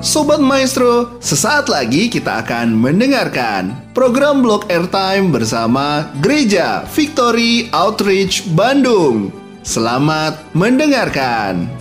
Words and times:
Sobat 0.00 0.40
Maestro, 0.40 1.20
sesaat 1.20 1.68
lagi 1.68 2.08
kita 2.08 2.40
akan 2.40 2.72
mendengarkan 2.72 3.76
program 3.92 4.40
Blog 4.40 4.64
Airtime 4.72 5.28
bersama 5.28 6.08
Gereja 6.24 6.88
Victory 6.88 7.68
Outreach 7.68 8.48
Bandung. 8.56 9.28
Selamat 9.60 10.40
mendengarkan. 10.56 11.79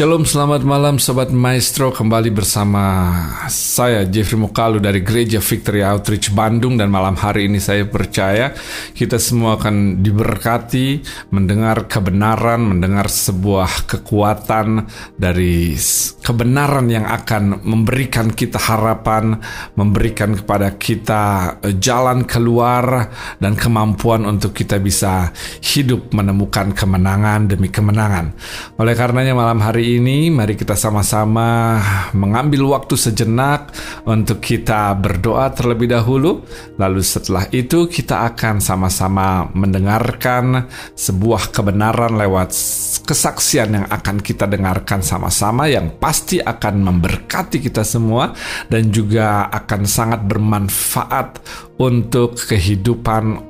Shalom, 0.00 0.24
selamat 0.24 0.64
malam 0.64 0.96
Sobat 0.96 1.28
Maestro. 1.28 1.92
Kembali 1.92 2.32
bersama 2.32 3.12
saya 3.52 4.08
Jeffrey 4.08 4.40
Mukalu 4.40 4.80
dari 4.80 5.04
Gereja 5.04 5.44
Victory 5.44 5.84
Outreach 5.84 6.32
Bandung. 6.32 6.80
Dan 6.80 6.88
malam 6.88 7.12
hari 7.20 7.52
ini 7.52 7.60
saya 7.60 7.84
percaya 7.84 8.56
kita 8.96 9.20
semua 9.20 9.60
akan 9.60 10.00
diberkati 10.00 11.04
Mendengar 11.36 11.84
kebenaran, 11.84 12.64
mendengar 12.64 13.12
sebuah 13.12 13.84
kekuatan 13.84 14.88
Dari 15.20 15.76
kebenaran 16.24 16.88
yang 16.88 17.04
akan 17.04 17.60
memberikan 17.60 18.32
kita 18.32 18.56
harapan 18.56 19.36
Memberikan 19.76 20.32
kepada 20.32 20.80
kita 20.80 21.60
jalan 21.76 22.24
keluar 22.24 23.12
Dan 23.36 23.52
kemampuan 23.52 24.24
untuk 24.24 24.56
kita 24.56 24.80
bisa 24.80 25.28
hidup 25.60 26.08
menemukan 26.16 26.72
kemenangan 26.72 27.52
demi 27.52 27.68
kemenangan. 27.68 28.32
Oleh 28.80 28.96
karenanya 28.96 29.36
malam 29.36 29.60
hari 29.60 29.89
ini 29.98 30.30
mari 30.30 30.54
kita 30.54 30.78
sama-sama 30.78 31.80
mengambil 32.14 32.70
waktu 32.78 32.94
sejenak 32.94 33.74
untuk 34.06 34.38
kita 34.38 34.94
berdoa 34.94 35.50
terlebih 35.50 35.90
dahulu. 35.90 36.46
Lalu 36.78 37.02
setelah 37.02 37.50
itu 37.50 37.90
kita 37.90 38.30
akan 38.30 38.62
sama-sama 38.62 39.50
mendengarkan 39.50 40.70
sebuah 40.94 41.50
kebenaran 41.50 42.14
lewat 42.14 42.54
kesaksian 43.02 43.74
yang 43.74 43.86
akan 43.90 44.22
kita 44.22 44.46
dengarkan 44.46 45.02
sama-sama 45.02 45.66
yang 45.66 45.98
pasti 45.98 46.38
akan 46.38 46.86
memberkati 46.86 47.58
kita 47.58 47.82
semua 47.82 48.30
dan 48.70 48.94
juga 48.94 49.50
akan 49.50 49.82
sangat 49.88 50.22
bermanfaat 50.22 51.42
untuk 51.82 52.38
kehidupan 52.38 53.49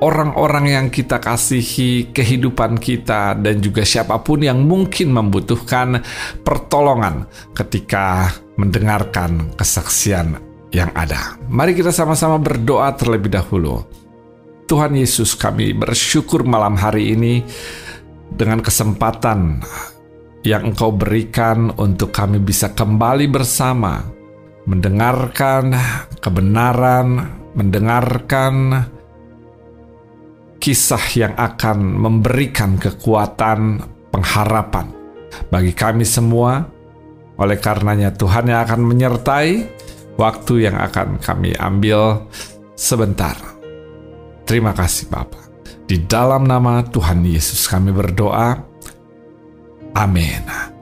orang-orang 0.00 0.66
yang 0.72 0.86
kita 0.88 1.20
kasihi, 1.20 2.10
kehidupan 2.10 2.80
kita, 2.80 3.36
dan 3.36 3.60
juga 3.60 3.84
siapa 3.84 4.16
pun 4.24 4.40
yang 4.40 4.64
mungkin 4.64 5.12
membutuhkan 5.12 6.00
pertolongan 6.40 7.28
ketika 7.52 8.32
mendengarkan 8.56 9.52
kesaksian 9.56 10.40
yang 10.72 10.90
ada. 10.96 11.36
Mari 11.48 11.76
kita 11.76 11.92
sama-sama 11.92 12.40
berdoa 12.40 12.92
terlebih 12.96 13.30
dahulu. 13.32 13.84
Tuhan 14.66 14.94
Yesus, 14.94 15.34
kami 15.34 15.74
bersyukur 15.74 16.46
malam 16.46 16.78
hari 16.78 17.12
ini 17.12 17.42
dengan 18.30 18.62
kesempatan 18.62 19.60
yang 20.46 20.72
Engkau 20.72 20.94
berikan 20.94 21.74
untuk 21.76 22.14
kami 22.14 22.38
bisa 22.40 22.72
kembali 22.72 23.26
bersama, 23.28 24.00
mendengarkan 24.64 25.74
kebenaran, 26.22 27.34
mendengarkan 27.58 28.86
kisah 30.60 31.04
yang 31.16 31.34
akan 31.34 31.80
memberikan 31.80 32.76
kekuatan 32.76 33.80
pengharapan 34.12 34.92
bagi 35.48 35.72
kami 35.72 36.04
semua. 36.04 36.68
Oleh 37.40 37.56
karenanya 37.56 38.12
Tuhan 38.12 38.52
yang 38.52 38.68
akan 38.68 38.80
menyertai 38.84 39.52
waktu 40.20 40.68
yang 40.68 40.76
akan 40.76 41.16
kami 41.16 41.56
ambil 41.56 42.28
sebentar. 42.76 43.32
Terima 44.44 44.76
kasih 44.76 45.08
Bapak. 45.08 45.48
Di 45.88 46.04
dalam 46.04 46.44
nama 46.44 46.84
Tuhan 46.84 47.24
Yesus 47.24 47.64
kami 47.64 47.96
berdoa. 47.96 48.60
Amin. 49.96 50.78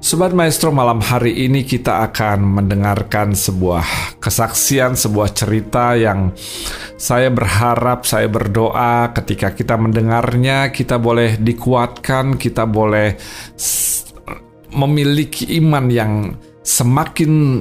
Sobat 0.00 0.32
Maestro, 0.32 0.72
malam 0.72 1.04
hari 1.04 1.44
ini 1.44 1.60
kita 1.60 2.08
akan 2.08 2.40
mendengarkan 2.40 3.36
sebuah 3.36 4.16
kesaksian, 4.16 4.96
sebuah 4.96 5.28
cerita 5.36 5.92
yang 5.92 6.32
saya 6.96 7.28
berharap, 7.28 8.08
saya 8.08 8.24
berdoa 8.32 9.12
ketika 9.12 9.52
kita 9.52 9.76
mendengarnya, 9.76 10.72
kita 10.72 10.96
boleh 10.96 11.36
dikuatkan, 11.36 12.40
kita 12.40 12.64
boleh 12.64 13.20
memiliki 14.72 15.60
iman 15.60 15.84
yang 15.92 16.32
semakin 16.64 17.60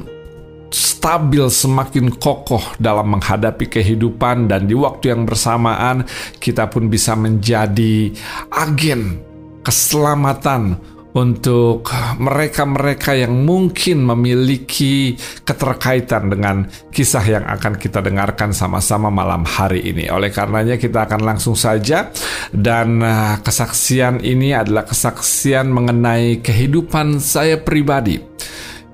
stabil, 0.71 1.43
semakin 1.51 2.07
kokoh 2.07 2.63
dalam 2.79 3.19
menghadapi 3.19 3.67
kehidupan 3.67 4.47
dan 4.47 4.63
di 4.63 4.79
waktu 4.79 5.11
yang 5.11 5.27
bersamaan 5.27 6.07
kita 6.39 6.71
pun 6.71 6.87
bisa 6.87 7.19
menjadi 7.19 8.15
agen 8.47 9.19
keselamatan 9.59 10.79
untuk 11.19 11.83
mereka-mereka 12.17 13.11
yang 13.19 13.43
mungkin 13.43 14.07
memiliki 14.07 15.19
keterkaitan 15.43 16.31
dengan 16.31 16.63
kisah 16.89 17.25
yang 17.27 17.45
akan 17.45 17.75
kita 17.75 17.99
dengarkan 17.99 18.55
sama-sama 18.55 19.11
malam 19.11 19.43
hari 19.43 19.83
ini. 19.83 20.07
Oleh 20.07 20.31
karenanya 20.31 20.79
kita 20.79 21.05
akan 21.05 21.21
langsung 21.21 21.59
saja 21.59 22.09
dan 22.55 23.03
uh, 23.03 23.43
kesaksian 23.43 24.23
ini 24.23 24.55
adalah 24.55 24.87
kesaksian 24.87 25.67
mengenai 25.67 26.39
kehidupan 26.39 27.19
saya 27.19 27.59
pribadi 27.59 28.19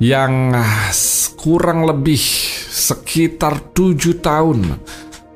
yang 0.02 0.52
uh, 0.52 0.92
kurang 1.38 1.86
lebih 1.86 2.20
sekitar 2.74 3.72
tujuh 3.74 4.20
tahun 4.20 4.82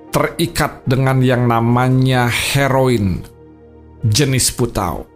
terikat 0.09 0.83
dengan 0.89 1.22
yang 1.22 1.45
namanya 1.45 2.25
heroin 2.25 3.22
jenis 4.01 4.49
putau 4.55 5.09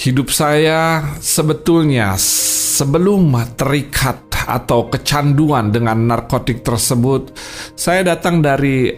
hidup 0.00 0.32
saya 0.32 1.12
sebetulnya 1.20 2.16
sebelum 2.16 3.36
terikat 3.52 4.32
atau 4.48 4.88
kecanduan 4.88 5.68
dengan 5.68 6.08
narkotik 6.08 6.64
tersebut, 6.64 7.36
saya 7.76 8.16
datang 8.16 8.40
dari 8.40 8.88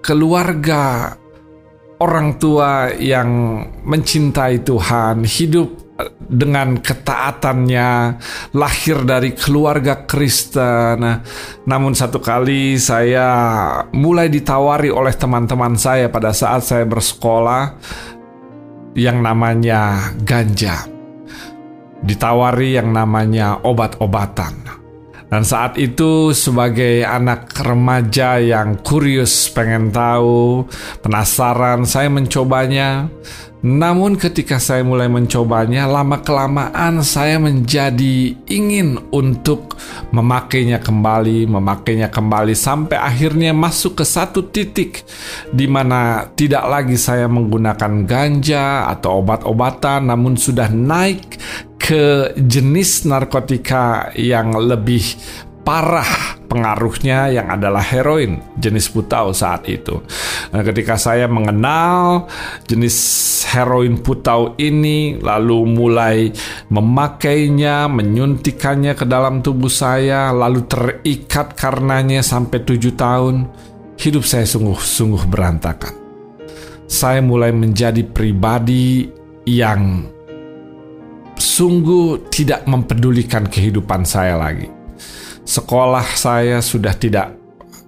keluarga 0.00 1.12
orang 2.00 2.40
tua 2.40 2.88
yang 2.96 3.60
mencintai 3.84 4.64
Tuhan, 4.64 5.28
hidup 5.28 5.84
dengan 6.28 6.76
ketaatannya, 6.76 8.20
lahir 8.52 9.04
dari 9.04 9.32
keluarga 9.32 10.04
Kristen. 10.04 11.00
Namun 11.64 11.92
satu 11.96 12.20
kali 12.20 12.76
saya 12.76 13.28
mulai 13.96 14.28
ditawari 14.28 14.92
oleh 14.92 15.12
teman-teman 15.16 15.76
saya 15.76 16.12
pada 16.12 16.36
saat 16.36 16.68
saya 16.68 16.84
bersekolah 16.84 17.80
yang 18.96 19.20
namanya 19.20 20.10
ganja, 20.24 20.88
ditawari 22.00 22.80
yang 22.80 22.96
namanya 22.96 23.60
obat-obatan. 23.60 24.56
Dan 25.36 25.44
saat 25.44 25.76
itu 25.76 26.32
sebagai 26.32 27.04
anak 27.04 27.52
remaja 27.60 28.40
yang 28.40 28.80
kurius 28.80 29.52
pengen 29.52 29.92
tahu, 29.92 30.64
penasaran, 31.04 31.84
saya 31.84 32.08
mencobanya. 32.08 33.12
Namun 33.60 34.16
ketika 34.16 34.56
saya 34.56 34.80
mulai 34.80 35.12
mencobanya, 35.12 35.84
lama-kelamaan 35.84 37.04
saya 37.04 37.36
menjadi 37.36 38.32
ingin 38.48 38.96
untuk 39.12 39.76
memakainya 40.08 40.80
kembali, 40.80 41.44
memakainya 41.50 42.08
kembali 42.08 42.56
sampai 42.56 42.94
akhirnya 42.94 43.50
masuk 43.52 44.00
ke 44.00 44.04
satu 44.08 44.40
titik 44.48 45.04
di 45.52 45.68
mana 45.68 46.32
tidak 46.32 46.64
lagi 46.64 46.94
saya 46.94 47.28
menggunakan 47.28 48.08
ganja 48.08 48.88
atau 48.88 49.20
obat-obatan, 49.20 50.08
namun 50.08 50.38
sudah 50.38 50.72
naik 50.72 51.36
ke 51.76 52.34
jenis 52.34 53.06
narkotika 53.06 54.10
yang 54.16 54.52
lebih 54.56 55.04
parah 55.66 56.38
pengaruhnya 56.46 57.26
yang 57.34 57.50
adalah 57.50 57.82
heroin 57.82 58.38
jenis 58.54 58.86
putau 58.94 59.34
saat 59.34 59.66
itu. 59.66 59.98
Nah, 60.54 60.62
ketika 60.62 60.94
saya 60.94 61.26
mengenal 61.26 62.30
jenis 62.70 62.94
heroin 63.50 63.98
putau 63.98 64.54
ini, 64.62 65.18
lalu 65.18 65.66
mulai 65.66 66.30
memakainya, 66.70 67.90
menyuntikannya 67.90 68.94
ke 68.94 69.04
dalam 69.10 69.42
tubuh 69.42 69.70
saya, 69.70 70.30
lalu 70.30 70.62
terikat 70.70 71.58
karenanya 71.58 72.22
sampai 72.22 72.62
tujuh 72.62 72.94
tahun, 72.94 73.50
hidup 73.98 74.22
saya 74.22 74.46
sungguh-sungguh 74.46 75.26
berantakan. 75.26 75.98
Saya 76.86 77.18
mulai 77.18 77.50
menjadi 77.50 78.06
pribadi 78.06 79.10
yang 79.50 80.14
sungguh 81.46 82.26
tidak 82.34 82.66
mempedulikan 82.66 83.46
kehidupan 83.46 84.02
saya 84.02 84.34
lagi 84.34 84.66
sekolah 85.46 86.04
saya 86.18 86.58
sudah 86.58 86.92
tidak 86.98 87.38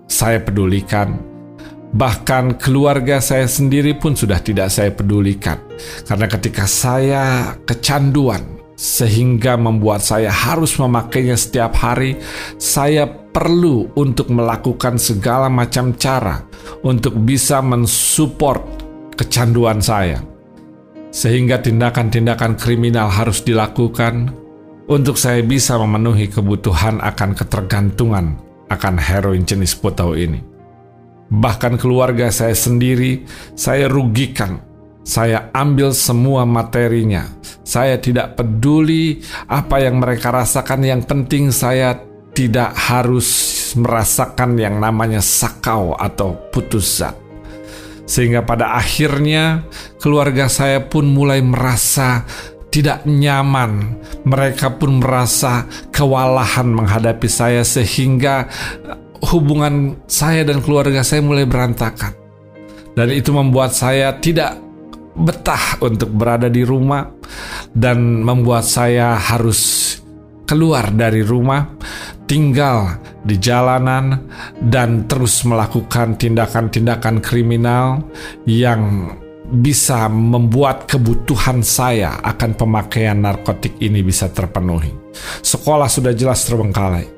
saya 0.07 0.41
pedulikan. 0.41 1.19
Bahkan 1.89 2.61
keluarga 2.61 3.19
saya 3.19 3.49
sendiri 3.49 3.97
pun 3.99 4.15
sudah 4.15 4.39
tidak 4.41 4.71
saya 4.71 4.95
pedulikan. 4.95 5.59
Karena 6.07 6.29
ketika 6.31 6.65
saya 6.69 7.57
kecanduan 7.65 8.57
sehingga 8.79 9.59
membuat 9.59 10.07
saya 10.07 10.31
harus 10.31 10.79
memakainya 10.79 11.35
setiap 11.35 11.75
hari. 11.75 12.21
Saya 12.61 13.09
perlu 13.09 13.91
untuk 13.99 14.31
melakukan 14.31 15.01
segala 15.01 15.51
macam 15.51 15.97
cara 15.99 16.45
untuk 16.87 17.17
bisa 17.25 17.59
mensupport 17.59 18.63
kecanduan 19.19 19.83
saya, 19.83 20.23
sehingga 21.09 21.61
tindakan-tindakan 21.61 22.57
kriminal 22.57 23.09
harus 23.09 23.41
dilakukan 23.45 24.33
untuk 24.89 25.21
saya 25.21 25.45
bisa 25.45 25.77
memenuhi 25.77 26.33
kebutuhan 26.33 27.01
akan 27.05 27.37
ketergantungan 27.37 28.41
akan 28.69 28.95
heroin 29.01 29.45
jenis 29.45 29.77
potau 29.77 30.17
ini. 30.17 30.41
Bahkan 31.29 31.77
keluarga 31.77 32.33
saya 32.33 32.57
sendiri, 32.57 33.29
saya 33.53 33.85
rugikan 33.85 34.69
saya 35.09 35.49
ambil 35.57 35.97
semua 35.97 36.45
materinya. 36.45 37.25
Saya 37.65 37.97
tidak 37.97 38.37
peduli 38.37 39.25
apa 39.49 39.81
yang 39.81 40.05
mereka 40.05 40.29
rasakan. 40.29 40.85
Yang 40.85 41.03
penting 41.09 41.49
saya 41.49 41.97
tidak 42.37 42.77
harus 42.77 43.29
merasakan 43.73 44.61
yang 44.61 44.77
namanya 44.77 45.25
sakau 45.25 45.97
atau 45.97 46.37
putus 46.53 47.01
zat. 47.01 47.28
Sehingga 48.09 48.41
pada 48.41 48.81
akhirnya 48.81 49.69
keluarga 50.01 50.49
saya 50.49 50.81
pun 50.81 51.13
mulai 51.13 51.45
merasa 51.45 52.25
tidak 52.73 53.05
nyaman. 53.05 54.01
Mereka 54.25 54.81
pun 54.81 55.01
merasa 55.01 55.69
kewalahan 55.93 56.73
menghadapi 56.73 57.29
saya 57.29 57.61
sehingga 57.65 58.49
hubungan 59.29 60.01
saya 60.09 60.47
dan 60.47 60.65
keluarga 60.65 61.05
saya 61.05 61.21
mulai 61.21 61.45
berantakan. 61.45 62.17
Dan 62.97 63.15
itu 63.15 63.31
membuat 63.31 63.77
saya 63.77 64.17
tidak 64.19 64.59
betah 65.19 65.83
untuk 65.83 66.15
berada 66.15 66.47
di 66.47 66.63
rumah 66.63 67.07
dan 67.75 68.23
membuat 68.23 68.63
saya 68.67 69.19
harus 69.19 69.95
keluar 70.49 70.89
dari 70.95 71.21
rumah, 71.21 71.77
tinggal 72.29 73.01
di 73.25 73.41
jalanan, 73.41 74.29
dan 74.61 75.09
terus 75.09 75.43
melakukan 75.49 76.15
tindakan-tindakan 76.21 77.25
kriminal 77.25 78.05
yang 78.45 79.11
bisa 79.49 80.13
membuat 80.13 80.85
kebutuhan 80.85 81.65
saya 81.65 82.21
akan 82.21 82.53
pemakaian 82.53 83.17
narkotik 83.17 83.81
ini 83.81 84.05
bisa 84.05 84.29
terpenuhi. 84.29 84.93
Sekolah 85.41 85.89
sudah 85.89 86.13
jelas 86.13 86.45
terbengkalai, 86.45 87.09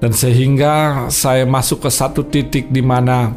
dan 0.00 0.16
sehingga 0.16 1.06
saya 1.12 1.44
masuk 1.44 1.84
ke 1.84 1.90
satu 1.92 2.24
titik 2.24 2.72
di 2.72 2.80
mana 2.80 3.36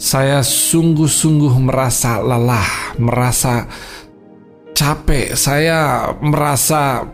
saya 0.00 0.42
sungguh-sungguh 0.42 1.54
merasa 1.62 2.18
lelah, 2.18 2.98
merasa 2.98 3.70
capek. 4.74 5.36
Saya 5.36 6.10
merasa 6.24 7.04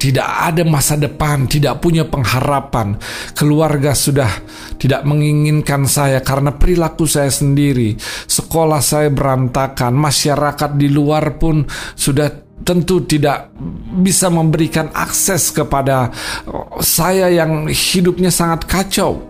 tidak 0.00 0.24
ada 0.24 0.64
masa 0.64 0.96
depan, 0.96 1.44
tidak 1.44 1.84
punya 1.84 2.08
pengharapan. 2.08 2.96
Keluarga 3.36 3.92
sudah 3.92 4.32
tidak 4.80 5.04
menginginkan 5.04 5.84
saya 5.84 6.24
karena 6.24 6.56
perilaku 6.56 7.04
saya 7.04 7.28
sendiri. 7.28 8.00
Sekolah 8.24 8.80
saya 8.80 9.12
berantakan, 9.12 9.92
masyarakat 9.92 10.70
di 10.80 10.88
luar 10.88 11.36
pun 11.36 11.68
sudah 11.92 12.32
tentu 12.64 13.04
tidak 13.04 13.52
bisa 14.00 14.32
memberikan 14.32 14.88
akses 14.96 15.52
kepada 15.52 16.08
saya 16.80 17.28
yang 17.28 17.68
hidupnya 17.68 18.32
sangat 18.32 18.64
kacau. 18.64 19.20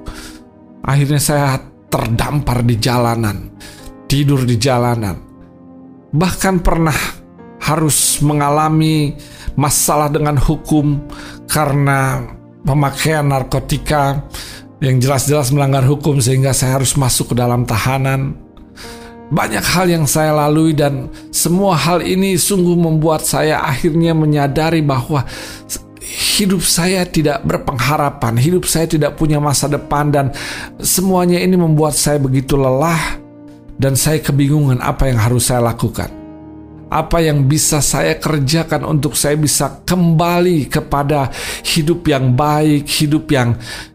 Akhirnya 0.87 1.19
saya 1.19 1.59
terdampar 1.91 2.63
di 2.63 2.79
jalanan, 2.79 3.51
tidur 4.07 4.47
di 4.47 4.55
jalanan, 4.55 5.19
bahkan 6.15 6.63
pernah 6.63 6.95
harus 7.61 8.19
mengalami 8.25 9.15
masalah 9.61 10.09
dengan 10.09 10.41
hukum 10.41 11.05
karena 11.45 12.25
pemakaian 12.65 13.29
narkotika 13.29 14.25
yang 14.81 14.97
jelas-jelas 14.97 15.53
melanggar 15.53 15.85
hukum 15.85 16.17
sehingga 16.25 16.57
saya 16.57 16.81
harus 16.81 16.97
masuk 16.97 17.33
ke 17.33 17.35
dalam 17.37 17.69
tahanan. 17.69 18.33
Banyak 19.31 19.63
hal 19.63 19.87
yang 19.87 20.09
saya 20.11 20.35
lalui 20.35 20.75
dan 20.75 21.07
semua 21.31 21.79
hal 21.79 22.03
ini 22.03 22.35
sungguh 22.35 22.75
membuat 22.75 23.23
saya 23.23 23.63
akhirnya 23.63 24.11
menyadari 24.11 24.83
bahwa 24.83 25.23
hidup 26.41 26.67
saya 26.67 27.07
tidak 27.07 27.45
berpengharapan, 27.47 28.35
hidup 28.35 28.67
saya 28.67 28.91
tidak 28.91 29.15
punya 29.15 29.39
masa 29.39 29.71
depan 29.71 30.11
dan 30.11 30.27
semuanya 30.83 31.39
ini 31.39 31.55
membuat 31.55 31.95
saya 31.95 32.19
begitu 32.19 32.59
lelah 32.59 32.99
dan 33.79 33.95
saya 33.95 34.19
kebingungan 34.19 34.83
apa 34.83 35.07
yang 35.07 35.21
harus 35.23 35.47
saya 35.47 35.63
lakukan. 35.63 36.20
Apa 36.91 37.23
yang 37.23 37.47
bisa 37.47 37.79
saya 37.79 38.19
kerjakan 38.19 38.83
untuk 38.83 39.15
saya 39.15 39.39
bisa 39.39 39.87
kembali 39.87 40.67
kepada 40.67 41.31
hidup 41.63 42.03
yang 42.11 42.35
baik, 42.35 42.85
hidup 42.91 43.31
yang 43.31 43.55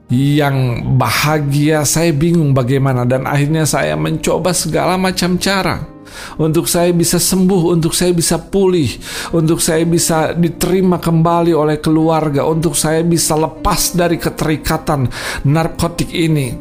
yang 0.10 0.82
bahagia. 0.96 1.84
Saya 1.84 2.16
bingung 2.16 2.56
bagaimana 2.56 3.04
dan 3.04 3.28
akhirnya 3.28 3.68
saya 3.68 4.00
mencoba 4.00 4.56
segala 4.56 4.96
macam 4.96 5.36
cara 5.36 5.96
untuk 6.40 6.66
saya 6.66 6.92
bisa 6.96 7.20
sembuh, 7.20 7.76
untuk 7.76 7.92
saya 7.92 8.12
bisa 8.16 8.40
pulih, 8.40 8.88
untuk 9.36 9.60
saya 9.60 9.84
bisa 9.84 10.32
diterima 10.32 11.00
kembali 11.00 11.52
oleh 11.52 11.78
keluarga, 11.84 12.48
untuk 12.48 12.74
saya 12.78 13.04
bisa 13.04 13.36
lepas 13.36 13.96
dari 13.96 14.16
keterikatan 14.16 15.08
narkotik 15.48 16.12
ini. 16.12 16.56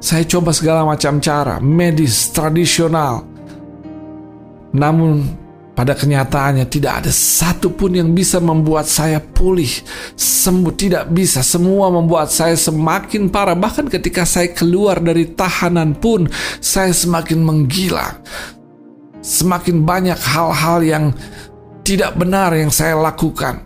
Saya 0.00 0.24
coba 0.24 0.56
segala 0.56 0.88
macam 0.88 1.20
cara, 1.20 1.60
medis, 1.60 2.32
tradisional. 2.32 3.29
Namun 4.70 5.26
pada 5.74 5.96
kenyataannya 5.96 6.66
tidak 6.68 7.04
ada 7.04 7.12
satupun 7.14 7.96
yang 7.96 8.10
bisa 8.12 8.36
membuat 8.42 8.84
saya 8.84 9.22
pulih, 9.22 9.70
sembuh 10.18 10.74
tidak 10.76 11.08
bisa. 11.08 11.40
Semua 11.40 11.88
membuat 11.88 12.28
saya 12.28 12.58
semakin 12.58 13.32
parah. 13.32 13.56
Bahkan 13.56 13.88
ketika 13.88 14.28
saya 14.28 14.52
keluar 14.52 15.00
dari 15.00 15.30
tahanan 15.30 15.96
pun 15.96 16.28
saya 16.60 16.92
semakin 16.92 17.40
menggila. 17.40 18.20
Semakin 19.20 19.84
banyak 19.84 20.16
hal-hal 20.16 20.80
yang 20.84 21.04
tidak 21.84 22.16
benar 22.16 22.52
yang 22.56 22.72
saya 22.72 22.96
lakukan. 22.96 23.64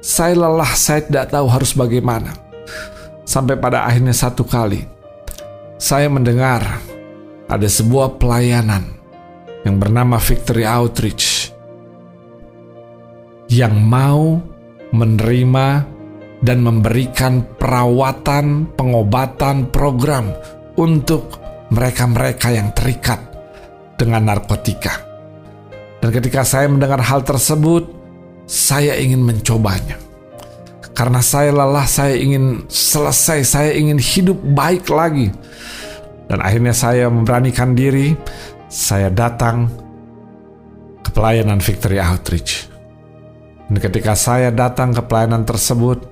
Saya 0.00 0.32
lelah, 0.36 0.72
saya 0.72 1.04
tidak 1.04 1.32
tahu 1.32 1.46
harus 1.48 1.76
bagaimana. 1.76 2.32
Sampai 3.28 3.60
pada 3.60 3.84
akhirnya 3.84 4.16
satu 4.16 4.40
kali 4.40 4.98
saya 5.78 6.10
mendengar 6.10 6.82
ada 7.46 7.68
sebuah 7.70 8.18
pelayanan 8.18 8.97
yang 9.66 9.80
bernama 9.80 10.20
Victory 10.22 10.62
Outreach 10.62 11.50
yang 13.48 13.80
mau 13.80 14.38
menerima 14.92 15.66
dan 16.38 16.62
memberikan 16.62 17.42
perawatan, 17.58 18.76
pengobatan, 18.78 19.72
program 19.72 20.30
untuk 20.78 21.42
mereka-mereka 21.74 22.48
yang 22.54 22.70
terikat 22.70 23.18
dengan 23.98 24.30
narkotika. 24.30 25.02
Dan 25.98 26.14
ketika 26.14 26.46
saya 26.46 26.70
mendengar 26.70 27.02
hal 27.02 27.26
tersebut, 27.26 27.90
saya 28.46 28.94
ingin 28.94 29.26
mencobanya. 29.26 29.98
Karena 30.94 31.22
saya 31.22 31.50
lelah, 31.50 31.86
saya 31.86 32.14
ingin 32.14 32.66
selesai, 32.70 33.42
saya 33.42 33.70
ingin 33.74 33.98
hidup 33.98 34.38
baik 34.54 34.86
lagi. 34.90 35.30
Dan 36.30 36.38
akhirnya 36.38 36.74
saya 36.74 37.10
memberanikan 37.10 37.74
diri, 37.74 38.14
saya 38.68 39.08
datang 39.08 39.68
ke 41.00 41.10
pelayanan 41.10 41.58
Victory 41.58 41.96
Outreach. 41.96 42.68
Dan 43.68 43.76
ketika 43.80 44.12
saya 44.12 44.52
datang 44.52 44.92
ke 44.92 45.00
pelayanan 45.04 45.44
tersebut, 45.44 46.04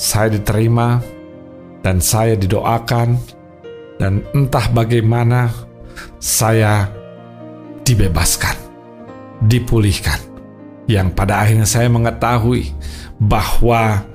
saya 0.00 0.32
diterima 0.32 1.00
dan 1.84 2.00
saya 2.00 2.36
didoakan 2.36 3.20
dan 4.00 4.24
entah 4.32 4.68
bagaimana 4.72 5.52
saya 6.20 6.88
dibebaskan, 7.84 8.56
dipulihkan. 9.44 10.20
Yang 10.88 11.08
pada 11.12 11.44
akhirnya 11.44 11.68
saya 11.68 11.92
mengetahui 11.92 12.72
bahwa 13.20 14.08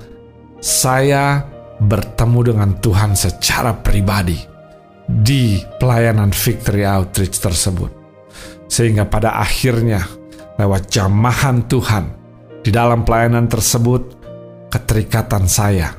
saya 0.58 1.46
bertemu 1.78 2.40
dengan 2.50 2.70
Tuhan 2.82 3.14
secara 3.14 3.70
pribadi 3.78 4.53
di 5.08 5.60
pelayanan 5.80 6.32
Victory 6.32 6.84
Outreach 6.88 7.36
tersebut. 7.38 7.92
Sehingga 8.68 9.04
pada 9.04 9.38
akhirnya 9.38 10.02
lewat 10.56 10.88
jamahan 10.88 11.68
Tuhan 11.68 12.04
di 12.64 12.70
dalam 12.72 13.04
pelayanan 13.04 13.46
tersebut 13.46 14.02
keterikatan 14.72 15.44
saya, 15.46 15.92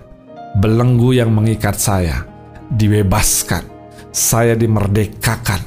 belenggu 0.57 1.15
yang 1.15 1.31
mengikat 1.31 1.77
saya 1.77 2.25
dibebaskan, 2.71 3.63
saya 4.09 4.57
dimerdekakan, 4.57 5.61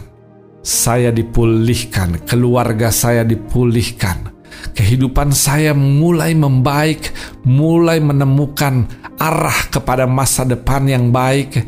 saya 0.64 1.14
dipulihkan, 1.14 2.26
keluarga 2.26 2.90
saya 2.90 3.22
dipulihkan. 3.22 4.36
Kehidupan 4.74 5.30
saya 5.30 5.70
mulai 5.70 6.34
membaik, 6.34 7.14
mulai 7.46 8.02
menemukan 8.02 8.90
arah 9.18 9.70
kepada 9.70 10.06
masa 10.06 10.42
depan 10.42 10.82
yang 10.90 11.14
baik, 11.14 11.62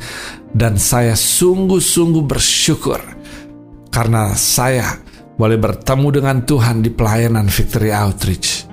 dan 0.55 0.77
saya 0.77 1.15
sungguh-sungguh 1.15 2.25
bersyukur 2.27 2.99
karena 3.91 4.35
saya 4.35 4.99
boleh 5.41 5.57
bertemu 5.57 6.09
dengan 6.21 6.37
Tuhan 6.45 6.85
di 6.85 6.91
pelayanan 6.93 7.49
Victory 7.49 7.91
Outreach. 7.97 8.69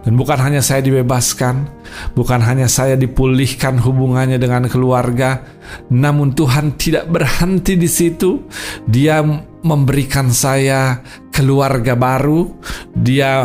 Dan 0.00 0.16
bukan 0.16 0.40
hanya 0.40 0.64
saya 0.64 0.80
dibebaskan, 0.80 1.68
bukan 2.16 2.40
hanya 2.40 2.72
saya 2.72 2.96
dipulihkan 2.96 3.76
hubungannya 3.76 4.40
dengan 4.40 4.64
keluarga, 4.64 5.44
namun 5.92 6.32
Tuhan 6.32 6.80
tidak 6.80 7.12
berhenti 7.12 7.76
di 7.76 7.84
situ. 7.84 8.48
Dia 8.88 9.20
memberikan 9.60 10.32
saya 10.32 11.04
keluarga 11.28 11.92
baru, 12.00 12.48
Dia 12.96 13.44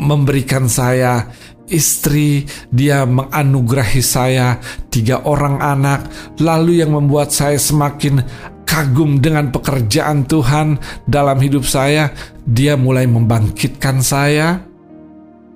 memberikan 0.00 0.64
saya 0.64 1.28
istri, 1.72 2.44
dia 2.68 3.08
menganugerahi 3.08 4.04
saya 4.04 4.60
tiga 4.92 5.24
orang 5.24 5.58
anak, 5.58 6.12
lalu 6.38 6.84
yang 6.84 6.92
membuat 6.92 7.32
saya 7.32 7.56
semakin 7.56 8.20
kagum 8.68 9.18
dengan 9.20 9.48
pekerjaan 9.48 10.28
Tuhan 10.28 10.76
dalam 11.08 11.40
hidup 11.40 11.64
saya, 11.64 12.12
dia 12.44 12.76
mulai 12.76 13.08
membangkitkan 13.08 14.04
saya 14.04 14.60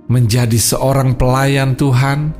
menjadi 0.08 0.56
seorang 0.56 1.16
pelayan 1.16 1.76
Tuhan, 1.76 2.32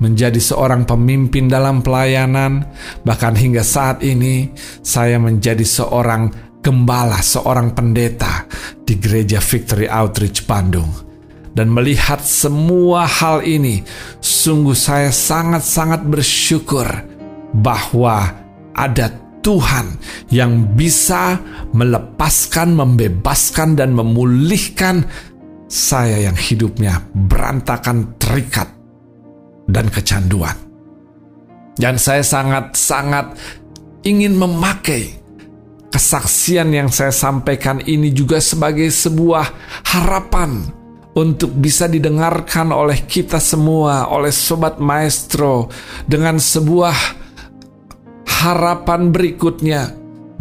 menjadi 0.00 0.38
seorang 0.38 0.88
pemimpin 0.88 1.48
dalam 1.48 1.80
pelayanan, 1.80 2.68
bahkan 3.04 3.36
hingga 3.36 3.64
saat 3.64 4.00
ini 4.04 4.52
saya 4.80 5.16
menjadi 5.20 5.64
seorang 5.64 6.32
gembala, 6.62 7.18
seorang 7.18 7.74
pendeta 7.74 8.46
di 8.86 8.96
Gereja 8.96 9.42
Victory 9.42 9.90
Outreach 9.90 10.46
Bandung 10.46 11.11
dan 11.52 11.68
melihat 11.68 12.24
semua 12.24 13.04
hal 13.04 13.44
ini, 13.44 13.84
sungguh 14.24 14.76
saya 14.76 15.12
sangat-sangat 15.12 16.08
bersyukur 16.08 16.88
bahwa 17.52 18.32
ada 18.72 19.12
Tuhan 19.44 19.98
yang 20.32 20.72
bisa 20.72 21.36
melepaskan, 21.76 22.72
membebaskan, 22.72 23.76
dan 23.76 23.92
memulihkan 23.92 25.04
saya 25.68 26.30
yang 26.30 26.38
hidupnya 26.38 27.04
berantakan, 27.12 28.16
terikat, 28.16 28.70
dan 29.68 29.92
kecanduan. 29.92 30.56
Dan 31.76 31.96
saya 32.00 32.24
sangat-sangat 32.24 33.36
ingin 34.04 34.36
memakai 34.36 35.20
kesaksian 35.92 36.72
yang 36.72 36.88
saya 36.88 37.12
sampaikan 37.12 37.80
ini 37.84 38.08
juga 38.12 38.40
sebagai 38.40 38.88
sebuah 38.88 39.44
harapan 39.92 40.81
untuk 41.12 41.52
bisa 41.52 41.88
didengarkan 41.88 42.72
oleh 42.72 43.04
kita 43.04 43.36
semua, 43.36 44.08
oleh 44.08 44.32
sobat 44.32 44.80
maestro, 44.80 45.68
dengan 46.08 46.40
sebuah 46.40 46.96
harapan 48.42 49.12
berikutnya. 49.12 49.92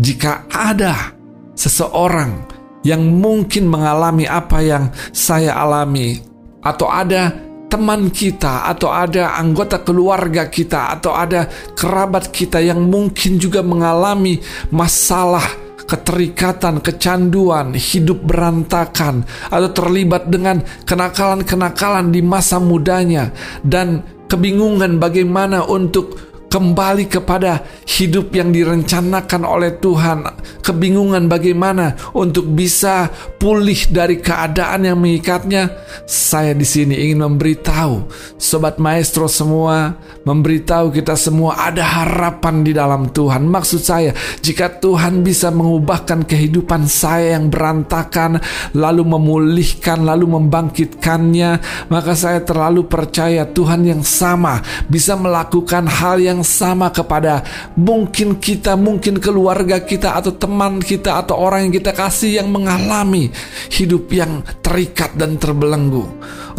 Jika 0.02 0.50
ada 0.50 1.14
seseorang 1.54 2.48
yang 2.82 3.06
mungkin 3.06 3.70
mengalami 3.70 4.26
apa 4.26 4.64
yang 4.64 4.90
saya 5.14 5.54
alami, 5.60 6.18
atau 6.64 6.88
ada 6.90 7.36
teman 7.68 8.10
kita, 8.10 8.66
atau 8.68 8.90
ada 8.90 9.38
anggota 9.38 9.80
keluarga 9.84 10.48
kita, 10.50 10.98
atau 10.98 11.14
ada 11.14 11.46
kerabat 11.78 12.32
kita 12.34 12.64
yang 12.64 12.84
mungkin 12.88 13.38
juga 13.38 13.62
mengalami 13.62 14.42
masalah 14.74 15.46
keterikatan, 15.92 16.80
kecanduan, 16.80 17.76
hidup 17.76 18.24
berantakan, 18.24 19.28
atau 19.52 19.70
terlibat 19.76 20.32
dengan 20.32 20.64
kenakalan-kenakalan 20.88 22.16
di 22.16 22.24
masa 22.24 22.64
mudanya, 22.64 23.36
dan 23.60 24.00
kebingungan 24.32 25.04
bagaimana 25.04 25.68
untuk 25.68 26.31
kembali 26.52 27.08
kepada 27.08 27.64
hidup 27.88 28.36
yang 28.36 28.52
direncanakan 28.52 29.48
oleh 29.48 29.80
Tuhan, 29.80 30.28
kebingungan 30.60 31.32
bagaimana 31.32 31.96
untuk 32.12 32.52
bisa 32.52 33.08
pulih 33.40 33.88
dari 33.88 34.20
keadaan 34.20 34.84
yang 34.84 35.00
mengikatnya. 35.00 35.72
Saya 36.04 36.52
di 36.52 36.68
sini 36.68 37.08
ingin 37.08 37.24
memberitahu 37.24 38.04
sobat 38.36 38.84
maestro 38.84 39.32
semua, 39.32 39.96
memberitahu 40.28 40.92
kita 40.92 41.16
semua 41.16 41.72
ada 41.72 41.88
harapan 41.88 42.68
di 42.68 42.76
dalam 42.76 43.08
Tuhan. 43.08 43.48
Maksud 43.48 43.80
saya, 43.80 44.12
jika 44.44 44.68
Tuhan 44.84 45.24
bisa 45.24 45.56
mengubahkan 45.56 46.28
kehidupan 46.28 46.84
saya 46.92 47.40
yang 47.40 47.48
berantakan, 47.48 48.44
lalu 48.76 49.08
memulihkan, 49.08 50.04
lalu 50.04 50.36
membangkitkannya, 50.36 51.52
maka 51.88 52.12
saya 52.12 52.44
terlalu 52.44 52.84
percaya 52.92 53.48
Tuhan 53.48 53.88
yang 53.88 54.04
sama 54.04 54.60
bisa 54.92 55.16
melakukan 55.16 55.88
hal 55.88 56.20
yang 56.20 56.41
sama 56.42 56.92
kepada 56.92 57.46
mungkin 57.78 58.38
kita, 58.38 58.78
mungkin 58.78 59.18
keluarga 59.18 59.82
kita 59.82 60.18
atau 60.18 60.36
teman 60.36 60.82
kita 60.82 61.22
atau 61.24 61.40
orang 61.40 61.70
yang 61.70 61.74
kita 61.82 61.92
kasih 61.96 62.42
yang 62.42 62.50
mengalami 62.50 63.32
hidup 63.72 64.12
yang 64.12 64.44
terikat 64.60 65.16
dan 65.16 65.38
terbelenggu. 65.38 66.06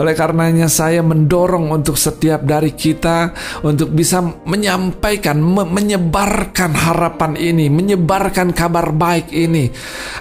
Oleh 0.00 0.16
karenanya 0.16 0.72
saya 0.72 1.04
mendorong 1.04 1.68
untuk 1.68 2.00
setiap 2.00 2.40
dari 2.48 2.72
kita 2.72 3.36
untuk 3.60 3.92
bisa 3.92 4.24
menyampaikan, 4.48 5.36
me 5.36 5.68
menyebarkan 5.68 6.72
harapan 6.72 7.36
ini, 7.36 7.68
menyebarkan 7.68 8.56
kabar 8.56 8.92
baik 8.92 9.28
ini 9.32 9.68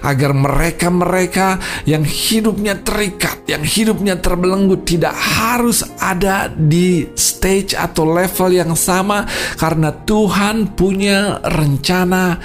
agar 0.04 0.36
mereka-mereka 0.36 1.56
yang 1.88 2.04
hidupnya 2.04 2.76
terikat, 2.84 3.48
yang 3.48 3.64
hidupnya 3.64 4.20
terbelenggu 4.20 4.84
tidak 4.84 5.16
harus 5.16 5.84
ada 5.96 6.52
di 6.52 7.08
stage 7.16 7.72
atau 7.72 8.04
level 8.04 8.52
yang 8.52 8.72
sama 8.76 9.24
karena 9.56 9.92
Tuhan 9.92 10.74
punya 10.74 11.40
rencana 11.44 12.38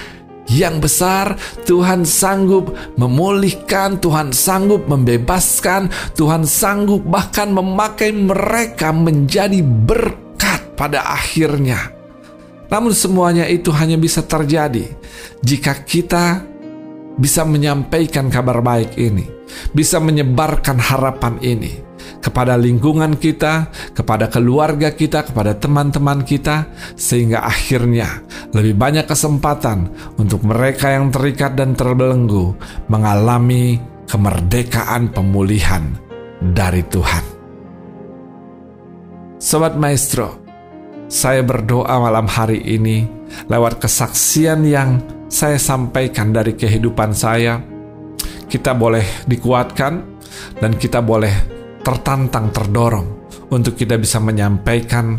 yang 0.48 0.80
besar, 0.80 1.36
Tuhan 1.68 2.08
sanggup 2.08 2.72
memulihkan, 2.96 4.00
Tuhan 4.00 4.32
sanggup 4.32 4.88
membebaskan, 4.88 5.92
Tuhan 6.16 6.48
sanggup 6.48 7.04
bahkan 7.04 7.52
memakai 7.52 8.16
mereka 8.16 8.90
menjadi 8.90 9.60
berkat 9.60 10.72
pada 10.74 11.04
akhirnya. 11.12 11.92
Namun 12.68 12.92
semuanya 12.92 13.48
itu 13.48 13.72
hanya 13.72 13.96
bisa 13.96 14.24
terjadi 14.24 14.92
jika 15.40 15.72
kita 15.84 16.44
bisa 17.16 17.44
menyampaikan 17.44 18.28
kabar 18.28 18.60
baik 18.60 18.96
ini, 18.96 19.24
bisa 19.72 20.00
menyebarkan 20.00 20.76
harapan 20.76 21.40
ini 21.40 21.87
kepada 22.18 22.56
lingkungan 22.58 23.16
kita, 23.16 23.70
kepada 23.92 24.28
keluarga 24.28 24.92
kita, 24.92 25.26
kepada 25.28 25.56
teman-teman 25.56 26.24
kita, 26.24 26.68
sehingga 26.94 27.44
akhirnya 27.44 28.22
lebih 28.52 28.74
banyak 28.76 29.04
kesempatan 29.04 29.92
untuk 30.16 30.44
mereka 30.44 30.92
yang 30.92 31.12
terikat 31.12 31.54
dan 31.54 31.76
terbelenggu 31.76 32.56
mengalami 32.88 33.78
kemerdekaan 34.08 35.12
pemulihan 35.12 35.84
dari 36.40 36.80
Tuhan. 36.86 37.24
Sobat 39.38 39.78
Maestro, 39.78 40.34
saya 41.06 41.46
berdoa 41.46 41.94
malam 42.02 42.26
hari 42.26 42.58
ini 42.64 43.06
lewat 43.46 43.78
kesaksian 43.78 44.66
yang 44.66 44.98
saya 45.28 45.60
sampaikan 45.60 46.32
dari 46.32 46.56
kehidupan 46.56 47.12
saya, 47.12 47.60
kita 48.48 48.72
boleh 48.72 49.04
dikuatkan 49.28 50.00
dan 50.58 50.72
kita 50.74 51.04
boleh 51.04 51.57
tertantang, 51.88 52.52
terdorong 52.52 53.08
untuk 53.48 53.72
kita 53.72 53.96
bisa 53.96 54.20
menyampaikan 54.20 55.16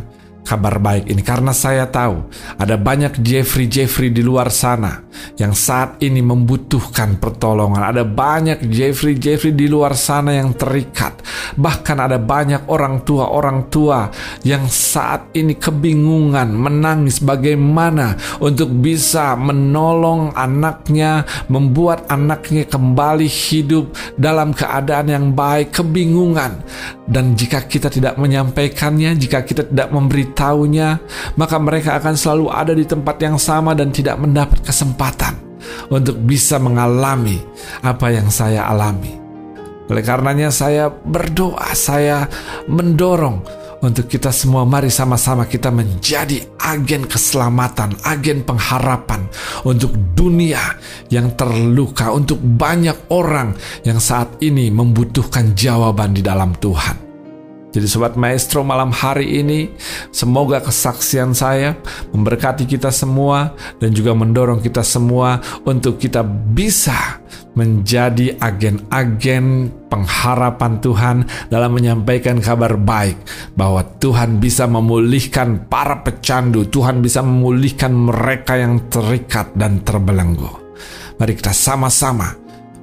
kabar 0.49 0.81
baik 0.81 1.13
ini 1.13 1.21
karena 1.21 1.53
saya 1.53 1.85
tahu 1.85 2.25
ada 2.57 2.73
banyak 2.73 3.21
Jeffrey 3.21 3.69
Jeffrey 3.69 4.09
di 4.09 4.25
luar 4.25 4.49
sana 4.49 5.05
yang 5.37 5.53
saat 5.53 6.01
ini 6.01 6.23
membutuhkan 6.23 7.21
pertolongan. 7.21 7.85
Ada 7.85 8.03
banyak 8.03 8.65
Jeffrey 8.67 9.15
Jeffrey 9.19 9.53
di 9.53 9.69
luar 9.69 9.93
sana 9.93 10.33
yang 10.33 10.57
terikat. 10.57 11.21
Bahkan 11.53 11.97
ada 11.99 12.17
banyak 12.17 12.65
orang 12.71 13.05
tua-orang 13.05 13.69
tua 13.69 14.09
yang 14.41 14.65
saat 14.67 15.29
ini 15.37 15.53
kebingungan 15.55 16.49
menangis 16.49 17.21
bagaimana 17.21 18.17
untuk 18.41 18.71
bisa 18.73 19.35
menolong 19.37 20.33
anaknya, 20.33 21.27
membuat 21.51 22.07
anaknya 22.09 22.65
kembali 22.65 23.27
hidup 23.27 23.93
dalam 24.15 24.55
keadaan 24.55 25.07
yang 25.11 25.25
baik, 25.35 25.75
kebingungan. 25.75 26.63
Dan 27.09 27.33
jika 27.33 27.65
kita 27.65 27.89
tidak 27.89 28.21
menyampaikannya, 28.21 29.17
jika 29.17 29.41
kita 29.41 29.65
tidak 29.65 29.89
memberitahu 29.89 30.38
tahunya, 30.39 30.89
maka 31.35 31.59
mereka 31.59 31.99
akan 31.99 32.15
selalu 32.15 32.47
ada 32.47 32.71
di 32.71 32.87
tempat 32.87 33.19
yang 33.19 33.35
sama 33.35 33.75
dan 33.75 33.91
tidak 33.91 34.15
mendapat 34.15 34.63
kesempatan 34.63 35.35
untuk 35.91 36.15
bisa 36.23 36.55
mengalami 36.55 37.43
apa 37.83 38.07
yang 38.15 38.31
saya 38.31 38.63
alami. 38.71 39.19
Oleh 39.89 40.05
karenanya 40.05 40.53
saya 40.53 40.87
berdoa, 40.87 41.73
saya 41.73 42.29
mendorong 42.69 43.41
untuk 43.81 44.11
kita 44.11 44.29
semua 44.29 44.67
mari 44.67 44.91
sama-sama 44.91 45.47
kita 45.49 45.73
menjadi 45.73 46.45
agen 46.61 47.09
keselamatan, 47.09 47.97
agen 48.05 48.45
pengharapan 48.45 49.25
untuk 49.65 49.95
dunia 50.13 50.77
yang 51.09 51.33
terluka, 51.33 52.13
untuk 52.13 52.37
banyak 52.37 53.09
orang 53.09 53.55
yang 53.81 53.97
saat 53.97 54.37
ini 54.45 54.69
membutuhkan 54.69 55.57
jawaban 55.57 56.13
di 56.13 56.21
dalam 56.21 56.53
Tuhan. 56.59 57.08
Jadi 57.69 57.85
sobat 57.85 58.17
maestro 58.17 58.65
malam 58.65 58.89
hari 58.89 59.45
ini 59.45 59.69
semoga 60.09 60.57
kesaksian 60.57 61.37
saya 61.37 61.77
memberkati 62.09 62.65
kita 62.65 62.89
semua 62.89 63.53
dan 63.77 63.93
juga 63.93 64.17
mendorong 64.17 64.57
kita 64.57 64.81
semua 64.81 65.37
untuk 65.69 66.01
kita 66.01 66.25
bisa 66.25 67.21
menjadi 67.53 68.39
agen-agen 68.41 69.69
pengharapan 69.85 70.81
Tuhan 70.81 71.17
dalam 71.51 71.75
menyampaikan 71.75 72.41
kabar 72.41 72.73
baik 72.73 73.17
bahwa 73.53 73.85
Tuhan 74.01 74.41
bisa 74.41 74.65
memulihkan 74.65 75.69
para 75.69 76.01
pecandu, 76.01 76.65
Tuhan 76.71 77.05
bisa 77.05 77.21
memulihkan 77.21 77.93
mereka 77.93 78.57
yang 78.57 78.87
terikat 78.87 79.53
dan 79.53 79.85
terbelenggu. 79.85 80.71
Mari 81.19 81.35
kita 81.35 81.51
sama-sama 81.51 82.38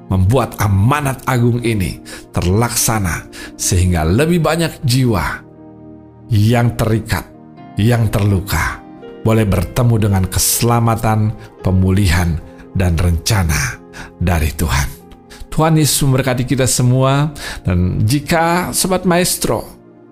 membuat 0.07 0.59
amanat 0.63 1.27
agung 1.27 1.63
ini 1.63 1.99
terlaksana 2.31 3.27
sehingga 3.59 4.07
lebih 4.07 4.43
banyak 4.43 4.83
jiwa 4.87 5.43
yang 6.31 6.75
terikat, 6.75 7.27
yang 7.79 8.11
terluka 8.11 8.83
boleh 9.27 9.43
bertemu 9.43 9.95
dengan 9.99 10.25
keselamatan, 10.31 11.35
pemulihan, 11.67 12.39
dan 12.79 12.95
rencana 12.95 13.83
dari 14.23 14.55
Tuhan. 14.55 14.89
Tuhan 15.51 15.81
Yesus 15.81 16.05
memberkati 16.05 16.45
kita 16.45 16.69
semua 16.69 17.33
dan 17.65 18.05
jika 18.05 18.71
Sobat 18.71 19.09
Maestro 19.09 19.65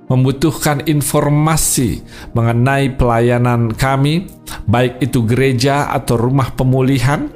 membutuhkan 0.08 0.84
informasi 0.84 2.00
mengenai 2.32 2.96
pelayanan 2.96 3.72
kami, 3.72 4.28
baik 4.64 5.04
itu 5.04 5.20
gereja 5.28 5.92
atau 5.92 6.16
rumah 6.16 6.56
pemulihan, 6.56 7.28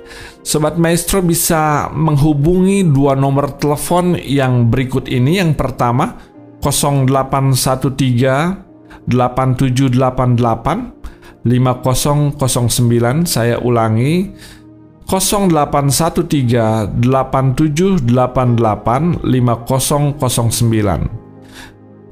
Sobat 0.48 0.80
Maestro 0.80 1.20
bisa 1.20 1.92
menghubungi 1.92 2.88
dua 2.88 3.12
nomor 3.12 3.60
telepon 3.60 4.16
yang 4.16 4.72
berikut 4.72 5.04
ini. 5.04 5.36
Yang 5.36 5.60
pertama, 5.60 6.16
0813 6.64 8.64
8788 9.08 10.92
5009. 11.44 13.28
Saya 13.28 13.60
ulangi, 13.60 14.32
0813 15.04 16.96
8788 16.96 19.20
5009. 19.20 21.17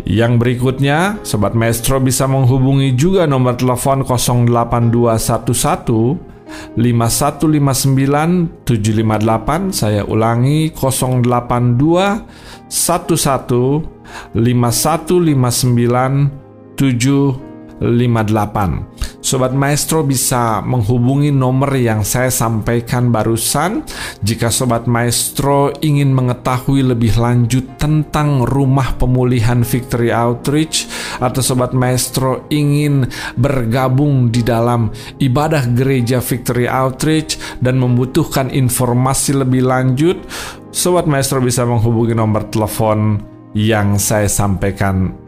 Yang 0.05 0.33
berikutnya, 0.39 1.19
Sobat 1.25 1.57
Maestro 1.57 1.97
bisa 2.03 2.27
menghubungi 2.29 2.93
juga 2.93 3.25
nomor 3.25 3.57
telepon 3.57 4.05
08211 4.05 6.37
5159 6.77 8.63
758 8.63 9.75
saya 9.75 10.07
ulangi 10.07 10.71
082 10.71 12.23
11 12.71 13.83
5159 14.31 16.79
758 16.79 18.96
Sobat 19.27 19.51
Maestro 19.51 20.07
bisa 20.07 20.63
menghubungi 20.63 21.35
nomor 21.35 21.75
yang 21.75 22.07
saya 22.07 22.31
sampaikan 22.31 23.11
barusan. 23.11 23.83
Jika 24.23 24.55
Sobat 24.55 24.87
Maestro 24.87 25.75
ingin 25.83 26.15
mengetahui 26.15 26.95
lebih 26.95 27.19
lanjut 27.19 27.75
tentang 27.75 28.47
rumah 28.47 28.95
pemulihan 28.95 29.67
Victory 29.67 30.15
Outreach 30.15 30.87
atau 31.19 31.43
Sobat 31.43 31.75
Maestro 31.75 32.47
ingin 32.55 33.11
bergabung 33.35 34.31
di 34.31 34.47
dalam 34.47 34.95
ibadah 35.19 35.75
gereja 35.75 36.23
Victory 36.23 36.71
Outreach 36.71 37.59
dan 37.59 37.83
membutuhkan 37.83 38.47
informasi 38.55 39.43
lebih 39.43 39.67
lanjut, 39.67 40.23
Sobat 40.71 41.11
Maestro 41.11 41.43
bisa 41.43 41.67
menghubungi 41.67 42.15
nomor 42.15 42.47
telepon 42.47 43.19
yang 43.59 43.99
saya 43.99 44.31
sampaikan 44.31 45.26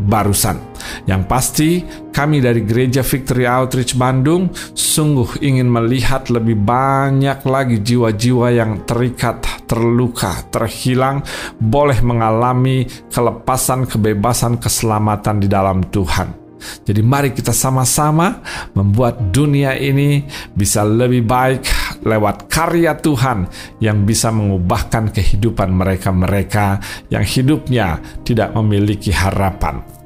barusan. 0.00 0.56
Yang 1.04 1.22
pasti, 1.28 1.70
kami 2.10 2.40
dari 2.40 2.64
Gereja 2.64 3.04
Victory 3.04 3.44
Outreach 3.44 3.94
Bandung 3.94 4.50
sungguh 4.72 5.44
ingin 5.44 5.68
melihat 5.68 6.32
lebih 6.32 6.56
banyak 6.56 7.44
lagi 7.44 7.84
jiwa-jiwa 7.84 8.48
yang 8.50 8.82
terikat, 8.88 9.44
terluka, 9.68 10.40
terhilang, 10.48 11.22
boleh 11.60 12.00
mengalami 12.00 12.88
kelepasan, 13.12 13.86
kebebasan, 13.86 14.58
keselamatan 14.58 15.36
di 15.38 15.48
dalam 15.48 15.84
Tuhan. 15.92 16.40
Jadi 16.60 17.00
mari 17.00 17.32
kita 17.32 17.56
sama-sama 17.56 18.44
membuat 18.76 19.32
dunia 19.32 19.76
ini 19.80 20.28
bisa 20.52 20.84
lebih 20.84 21.24
baik 21.24 21.64
lewat 22.04 22.48
karya 22.48 22.96
Tuhan 22.98 23.48
yang 23.80 24.04
bisa 24.04 24.32
mengubahkan 24.32 25.12
kehidupan 25.12 25.72
mereka-mereka 25.72 26.80
yang 27.12 27.24
hidupnya 27.24 28.00
tidak 28.24 28.52
memiliki 28.56 29.12
harapan. 29.12 30.00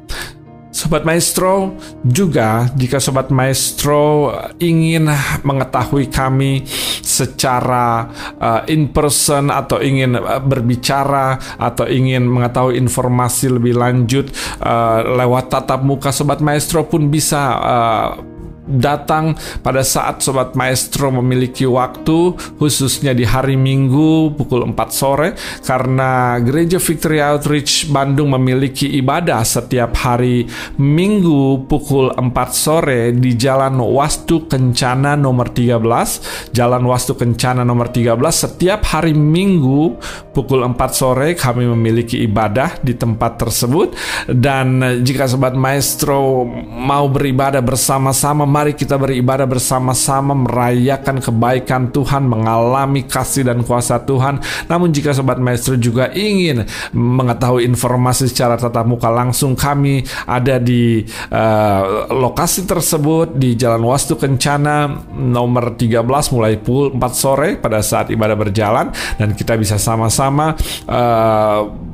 Sobat 0.75 1.07
Maestro, 1.07 1.79
juga 2.03 2.67
jika 2.75 2.99
Sobat 2.99 3.31
Maestro 3.31 4.35
ingin 4.59 5.07
mengetahui 5.47 6.11
kami 6.11 6.67
secara 6.99 8.11
uh, 8.43 8.67
in 8.67 8.91
person 8.91 9.55
atau 9.55 9.79
ingin 9.79 10.19
uh, 10.19 10.43
berbicara 10.43 11.39
atau 11.63 11.87
ingin 11.87 12.27
mengetahui 12.27 12.75
informasi 12.75 13.55
lebih 13.55 13.79
lanjut 13.79 14.35
uh, 14.67 15.15
lewat 15.15 15.47
tatap 15.47 15.87
muka 15.87 16.11
Sobat 16.11 16.43
Maestro 16.43 16.83
pun 16.91 17.07
bisa 17.07 17.55
uh, 17.55 18.34
datang 18.65 19.37
pada 19.61 19.85
saat 19.85 20.25
Sobat 20.25 20.57
Maestro 20.57 21.13
memiliki 21.13 21.69
waktu 21.69 22.35
khususnya 22.57 23.13
di 23.13 23.29
hari 23.29 23.55
Minggu 23.61 24.33
pukul 24.35 24.65
4 24.67 24.75
sore 24.89 25.37
karena 25.63 26.41
Gereja 26.41 26.81
Victory 26.81 27.21
Outreach 27.21 27.93
Bandung 27.93 28.33
memiliki 28.33 28.89
ibadah 28.99 29.45
setiap 29.45 29.95
hari 30.01 30.49
Minggu 30.81 31.69
pukul 31.69 32.11
4 32.17 32.25
sore 32.51 33.13
di 33.13 33.37
Jalan 33.37 33.77
Wastu 33.79 34.49
Kencana 34.49 35.15
nomor 35.15 35.53
13 35.53 36.53
Jalan 36.57 36.83
Wastu 36.89 37.15
Kencana 37.15 37.63
nomor 37.63 37.93
13 37.93 38.17
setiap 38.33 38.81
hari 38.89 39.13
Minggu 39.13 39.97
pukul 40.35 40.67
4 40.67 40.75
sore 40.91 41.39
kami 41.39 41.69
memiliki 41.71 42.25
ibadah 42.25 42.81
di 42.81 42.97
tempat 42.97 43.39
tersebut. 43.39 43.95
Dan 44.27 44.83
jika 45.05 45.29
Sobat 45.31 45.55
Maestro 45.55 46.49
mau 46.67 47.07
beribadah 47.07 47.61
bersama-sama 47.61 48.49
mari 48.55 48.79
kita 48.79 48.95
beribadah 48.95 49.51
bersama-sama 49.51 50.31
merayakan 50.39 51.19
kebaikan 51.19 51.91
Tuhan, 51.91 52.23
mengalami 52.23 53.03
kasih 53.03 53.51
dan 53.51 53.67
kuasa 53.67 53.99
Tuhan. 54.07 54.39
Namun 54.71 54.95
jika 54.95 55.11
Sobat 55.11 55.43
Maestro 55.43 55.75
juga 55.75 56.15
ingin 56.15 56.63
mengetahui 56.95 57.67
informasi 57.67 58.31
secara 58.31 58.55
tatap 58.55 58.87
muka 58.87 59.11
langsung, 59.11 59.59
kami 59.59 60.07
ada 60.31 60.63
di 60.63 61.03
uh, 61.35 62.07
lokasi 62.15 62.63
tersebut 62.63 63.35
di 63.35 63.59
Jalan 63.59 63.83
Wastu 63.83 64.15
Kencana 64.15 64.87
nomor 65.19 65.75
13 65.75 65.99
mulai 66.31 66.55
pukul 66.63 66.95
4 66.95 67.03
sore 67.11 67.49
pada 67.59 67.83
saat 67.83 68.15
ibadah 68.15 68.39
berjalan 68.39 68.95
dan 69.19 69.35
kita 69.35 69.59
bisa 69.59 69.81
sama-sama 69.83 70.55
uh, 70.87 71.94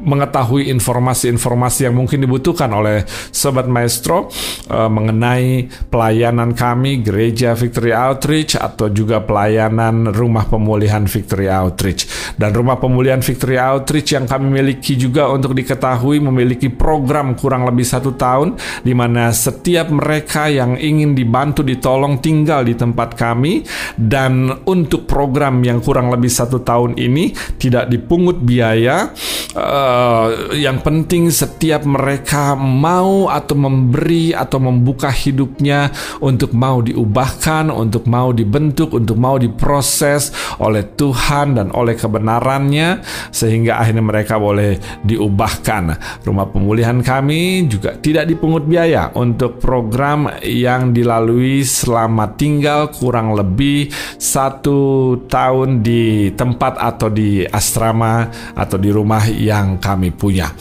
mengetahui 0.00 0.72
informasi-informasi 0.72 1.88
yang 1.88 1.94
mungkin 1.96 2.24
dibutuhkan 2.24 2.72
oleh 2.72 3.04
Sobat 3.30 3.68
Maestro 3.68 4.32
uh, 4.72 4.88
mengenai 4.88 5.68
pelayanan 5.92 6.56
kami 6.56 7.04
Gereja 7.04 7.52
Victory 7.52 7.92
Outreach 7.92 8.56
atau 8.56 8.88
juga 8.88 9.20
pelayanan 9.22 10.10
Rumah 10.10 10.48
Pemulihan 10.48 11.04
Victory 11.04 11.46
Outreach. 11.52 12.34
Dan 12.40 12.56
Rumah 12.56 12.80
Pemulihan 12.80 13.20
Victory 13.20 13.60
Outreach 13.60 14.16
yang 14.16 14.24
kami 14.24 14.48
miliki 14.48 14.96
juga 14.96 15.28
untuk 15.28 15.52
diketahui 15.52 16.18
memiliki 16.18 16.72
program 16.72 17.36
kurang 17.36 17.68
lebih 17.68 17.84
satu 17.84 18.16
tahun 18.16 18.56
di 18.80 18.96
mana 18.96 19.30
setiap 19.30 19.92
mereka 19.92 20.48
yang 20.48 20.80
ingin 20.80 21.12
dibantu 21.12 21.60
ditolong 21.60 22.18
tinggal 22.18 22.64
di 22.64 22.72
tempat 22.74 23.14
kami 23.14 23.62
dan 23.94 24.64
untuk 24.64 25.04
program 25.04 25.60
yang 25.60 25.84
kurang 25.84 26.08
lebih 26.08 26.30
satu 26.30 26.62
tahun 26.64 26.96
ini 26.96 27.36
tidak 27.58 27.90
dipungut 27.90 28.40
biaya 28.40 29.12
uh, 29.56 29.89
uh, 29.90 30.54
yang 30.54 30.78
penting 30.80 31.28
setiap 31.34 31.82
mereka 31.82 32.54
mau 32.54 33.26
atau 33.26 33.56
memberi 33.58 34.30
atau 34.30 34.62
membuka 34.62 35.10
hidupnya 35.10 35.90
untuk 36.22 36.54
mau 36.54 36.78
diubahkan, 36.80 37.68
untuk 37.74 38.06
mau 38.06 38.30
dibentuk, 38.30 38.94
untuk 38.94 39.18
mau 39.18 39.36
diproses 39.36 40.30
oleh 40.62 40.86
Tuhan 40.94 41.58
dan 41.58 41.68
oleh 41.74 41.98
kebenarannya 41.98 43.02
sehingga 43.34 43.82
akhirnya 43.82 44.04
mereka 44.04 44.38
boleh 44.38 44.78
diubahkan. 45.02 45.82
Rumah 46.22 46.46
pemulihan 46.52 47.02
kami 47.02 47.66
juga 47.66 47.96
tidak 47.98 48.30
dipungut 48.30 48.64
biaya 48.66 49.10
untuk 49.18 49.58
program 49.58 50.30
yang 50.44 50.94
dilalui 50.94 51.66
selama 51.66 52.36
tinggal 52.36 52.92
kurang 52.92 53.34
lebih 53.34 53.90
satu 54.20 55.16
tahun 55.26 55.82
di 55.82 56.32
tempat 56.36 56.76
atau 56.76 57.08
di 57.08 57.42
asrama 57.48 58.28
atau 58.54 58.76
di 58.76 58.90
rumah 58.92 59.24
yang 59.26 59.79
kami 59.80 60.12
punya. 60.12 60.52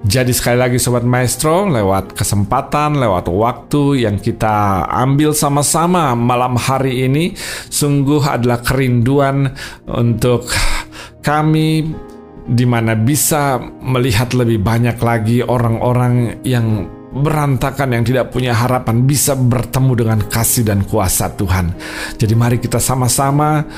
Jadi 0.00 0.32
sekali 0.32 0.56
lagi 0.56 0.80
Sobat 0.80 1.04
Maestro, 1.04 1.68
lewat 1.68 2.16
kesempatan, 2.16 2.96
lewat 2.96 3.28
waktu 3.28 4.08
yang 4.08 4.16
kita 4.16 4.88
ambil 4.88 5.36
sama-sama 5.36 6.16
malam 6.16 6.56
hari 6.56 7.04
ini, 7.04 7.36
sungguh 7.68 8.24
adalah 8.24 8.64
kerinduan 8.64 9.52
untuk 9.84 10.48
kami 11.20 11.84
di 12.48 12.64
mana 12.64 12.96
bisa 12.96 13.60
melihat 13.84 14.32
lebih 14.32 14.64
banyak 14.64 14.96
lagi 15.04 15.44
orang-orang 15.44 16.40
yang 16.48 16.88
berantakan 17.12 17.92
yang 17.92 18.04
tidak 18.06 18.32
punya 18.32 18.56
harapan 18.56 19.04
bisa 19.04 19.36
bertemu 19.36 19.92
dengan 20.00 20.18
kasih 20.32 20.64
dan 20.64 20.80
kuasa 20.88 21.28
Tuhan. 21.36 21.76
Jadi 22.16 22.32
mari 22.32 22.56
kita 22.56 22.80
sama-sama 22.80 23.68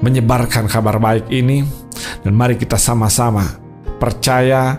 menyebarkan 0.00 0.72
kabar 0.72 0.96
baik 0.96 1.28
ini 1.28 1.60
dan 2.24 2.32
mari 2.32 2.56
kita 2.56 2.80
sama-sama 2.80 3.65
percaya 3.96 4.76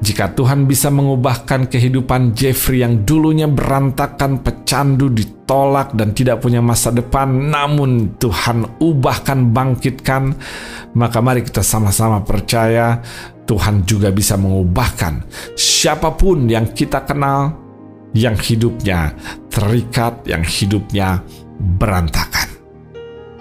jika 0.00 0.32
Tuhan 0.32 0.64
bisa 0.64 0.88
mengubahkan 0.88 1.68
kehidupan 1.68 2.32
Jeffrey 2.32 2.80
yang 2.80 3.04
dulunya 3.04 3.44
berantakan, 3.44 4.40
pecandu, 4.40 5.12
ditolak, 5.12 5.92
dan 5.92 6.16
tidak 6.16 6.40
punya 6.40 6.64
masa 6.64 6.88
depan, 6.88 7.52
namun 7.52 8.16
Tuhan 8.16 8.80
ubahkan, 8.80 9.52
bangkitkan, 9.52 10.32
maka 10.96 11.20
mari 11.20 11.44
kita 11.44 11.60
sama-sama 11.60 12.24
percaya 12.24 13.04
Tuhan 13.44 13.84
juga 13.84 14.08
bisa 14.08 14.40
mengubahkan 14.40 15.26
siapa 15.52 16.16
pun 16.16 16.48
yang 16.48 16.72
kita 16.72 17.04
kenal, 17.04 17.52
yang 18.16 18.40
hidupnya 18.40 19.12
terikat, 19.52 20.24
yang 20.24 20.40
hidupnya 20.40 21.20
berantakan. 21.76 22.48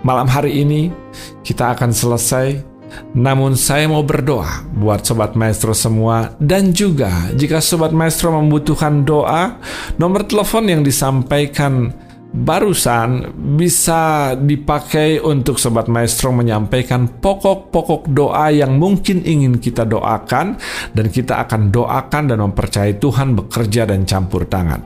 Malam 0.03 0.27
hari 0.27 0.59
ini 0.59 0.91
kita 1.39 1.71
akan 1.71 1.91
selesai 1.95 2.68
namun 3.13 3.57
saya 3.57 3.89
mau 3.89 4.05
berdoa 4.05 4.65
buat 4.77 5.05
Sobat 5.05 5.33
Maestro 5.33 5.73
semua 5.73 6.33
dan 6.41 6.71
juga 6.75 7.11
jika 7.35 7.61
Sobat 7.61 7.93
Maestro 7.95 8.33
membutuhkan 8.35 9.03
doa, 9.03 9.57
nomor 9.97 10.25
telepon 10.25 10.65
yang 10.69 10.81
disampaikan 10.81 11.93
barusan 12.29 13.33
bisa 13.57 14.33
dipakai 14.37 15.17
untuk 15.17 15.57
Sobat 15.57 15.89
Maestro 15.89 16.29
menyampaikan 16.29 17.09
pokok-pokok 17.09 18.13
doa 18.13 18.53
yang 18.53 18.77
mungkin 18.77 19.25
ingin 19.25 19.57
kita 19.57 19.85
doakan 19.85 20.57
dan 20.93 21.05
kita 21.09 21.41
akan 21.41 21.73
doakan 21.73 22.23
dan 22.29 22.37
mempercayai 22.45 23.01
Tuhan 23.01 23.33
bekerja 23.33 23.89
dan 23.89 24.05
campur 24.05 24.45
tangan. 24.45 24.81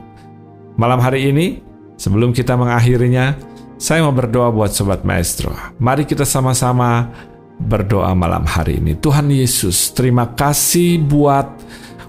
Malam 0.80 0.98
hari 0.98 1.30
ini, 1.30 1.60
sebelum 2.00 2.32
kita 2.32 2.56
mengakhirinya, 2.56 3.36
saya 3.76 4.00
mau 4.02 4.16
berdoa 4.16 4.48
buat 4.48 4.72
Sobat 4.72 5.04
Maestro. 5.04 5.52
Mari 5.78 6.08
kita 6.08 6.24
sama-sama 6.24 7.12
berdoa 7.58 8.12
malam 8.12 8.44
hari 8.44 8.82
ini. 8.82 8.98
Tuhan 8.98 9.30
Yesus, 9.30 9.94
terima 9.94 10.34
kasih 10.34 11.02
buat 11.02 11.46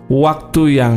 waktu 0.10 0.82
yang 0.82 0.96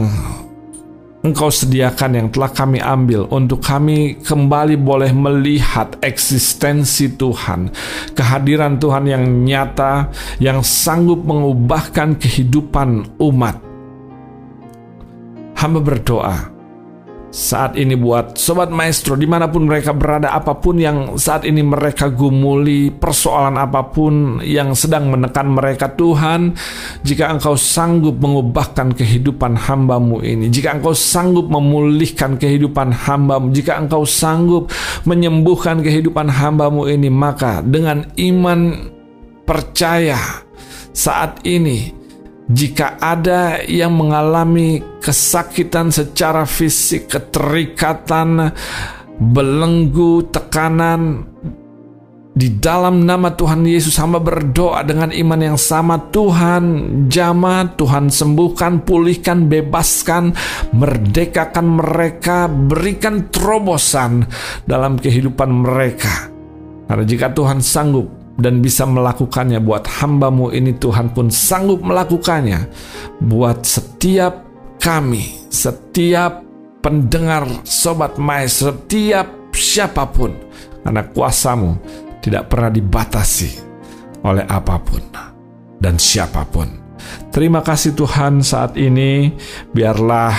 Engkau 1.18 1.50
sediakan 1.50 2.14
yang 2.14 2.28
telah 2.30 2.54
kami 2.54 2.78
ambil 2.78 3.26
untuk 3.34 3.58
kami 3.58 4.22
kembali 4.22 4.78
boleh 4.78 5.10
melihat 5.10 5.98
eksistensi 5.98 7.18
Tuhan, 7.18 7.74
kehadiran 8.14 8.78
Tuhan 8.78 9.02
yang 9.02 9.26
nyata, 9.42 10.14
yang 10.38 10.62
sanggup 10.62 11.26
mengubahkan 11.26 12.22
kehidupan 12.22 13.18
umat. 13.18 13.58
Hamba 15.58 15.80
berdoa, 15.82 16.38
saat 17.28 17.76
ini 17.76 17.92
buat 17.92 18.40
Sobat 18.40 18.72
Maestro 18.72 19.12
di 19.12 19.28
mana 19.28 19.52
pun 19.52 19.68
mereka 19.68 19.92
berada 19.92 20.32
apa 20.32 20.56
pun 20.56 20.80
yang 20.80 21.20
saat 21.20 21.44
ini 21.44 21.60
mereka 21.60 22.08
gumuli 22.08 22.88
persoalan 22.88 23.60
apa 23.60 23.84
pun 23.92 24.40
yang 24.40 24.72
sedang 24.72 25.12
menekan 25.12 25.52
mereka 25.52 25.92
Tuhan 25.92 26.56
jika 27.04 27.28
engkau 27.28 27.52
sanggup 27.52 28.16
mengubahkan 28.16 28.96
kehidupan 28.96 29.60
hambamu 29.60 30.24
ini 30.24 30.48
jika 30.48 30.80
engkau 30.80 30.96
sanggup 30.96 31.52
memulihkan 31.52 32.40
kehidupan 32.40 32.96
hambamu 32.96 33.52
jika 33.52 33.76
engkau 33.76 34.08
sanggup 34.08 34.72
menyembuhkan 35.04 35.84
kehidupan 35.84 36.32
hambamu 36.32 36.88
ini 36.88 37.12
maka 37.12 37.60
dengan 37.60 38.08
iman 38.16 38.88
percaya 39.44 40.16
saat 40.96 41.44
ini 41.44 41.92
jika 42.48 42.96
ada 42.96 43.60
yang 43.68 43.92
mengalami 43.92 44.80
kesakitan 45.04 45.92
secara 45.92 46.48
fisik, 46.48 47.12
keterikatan, 47.12 48.56
belenggu, 49.20 50.32
tekanan, 50.32 51.28
di 52.38 52.54
dalam 52.54 53.02
nama 53.02 53.34
Tuhan 53.34 53.66
Yesus 53.66 53.98
hamba 53.98 54.22
berdoa 54.22 54.86
dengan 54.86 55.10
iman 55.10 55.40
yang 55.42 55.58
sama 55.58 55.98
Tuhan 56.14 56.64
jama, 57.10 57.66
Tuhan 57.74 58.06
sembuhkan, 58.14 58.86
pulihkan, 58.86 59.50
bebaskan, 59.50 60.38
merdekakan 60.70 61.66
mereka, 61.82 62.46
berikan 62.46 63.26
terobosan 63.34 64.22
dalam 64.70 65.02
kehidupan 65.02 65.50
mereka. 65.50 66.30
Karena 66.86 67.04
jika 67.04 67.34
Tuhan 67.34 67.58
sanggup 67.58 68.17
dan 68.38 68.62
bisa 68.62 68.86
melakukannya. 68.86 69.58
Buat 69.58 69.84
hambamu 70.00 70.54
ini 70.54 70.72
Tuhan 70.78 71.12
pun 71.12 71.28
sanggup 71.28 71.82
melakukannya. 71.82 72.70
Buat 73.20 73.66
setiap 73.66 74.46
kami, 74.78 75.50
setiap 75.50 76.46
pendengar 76.80 77.44
Sobat 77.66 78.16
Mai, 78.16 78.46
setiap 78.46 79.50
siapa 79.50 80.06
pun. 80.08 80.32
Karena 80.86 81.04
kuasamu 81.04 81.76
tidak 82.22 82.48
pernah 82.48 82.72
dibatasi 82.72 83.50
oleh 84.24 84.46
apa 84.46 84.80
pun 84.80 85.02
dan 85.82 85.98
siapa 85.98 86.46
pun. 86.48 86.70
Terima 87.28 87.60
kasih 87.60 87.94
Tuhan 87.94 88.40
saat 88.40 88.74
ini. 88.74 89.30
Biarlah 89.70 90.34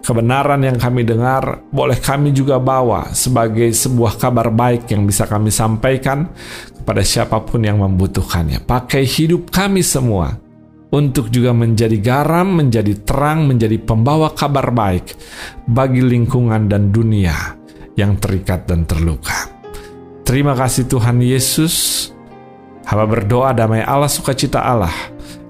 kebenaran 0.00 0.64
yang 0.64 0.80
kami 0.80 1.04
dengar 1.04 1.64
boleh 1.68 2.00
kami 2.00 2.32
juga 2.32 2.56
bawa 2.56 3.12
sebagai 3.12 3.68
sebuah 3.70 4.16
kabar 4.16 4.48
baik 4.48 4.88
yang 4.90 5.04
bisa 5.04 5.28
kami 5.28 5.52
sampaikan 5.52 6.28
kepada 6.80 7.04
siapa 7.04 7.38
pun 7.44 7.62
yang 7.62 7.78
membutuhkannya. 7.80 8.64
Pakai 8.64 9.04
hidup 9.04 9.52
kami 9.52 9.84
semua 9.84 10.40
untuk 10.90 11.30
juga 11.30 11.54
menjadi 11.54 11.96
garam, 12.02 12.50
menjadi 12.50 12.98
terang, 13.06 13.46
menjadi 13.46 13.78
pembawa 13.78 14.34
kabar 14.34 14.74
baik 14.74 15.14
bagi 15.68 16.02
lingkungan 16.02 16.66
dan 16.66 16.90
dunia 16.90 17.54
yang 17.94 18.18
terikat 18.18 18.66
dan 18.66 18.88
terluka. 18.88 19.52
Terima 20.26 20.56
kasih 20.56 20.86
Tuhan 20.90 21.20
Yesus. 21.22 22.08
Hamba 22.90 23.06
berdoa 23.06 23.54
damai 23.54 23.86
Allah 23.86 24.10
sukacita 24.10 24.66
Allah 24.66 24.90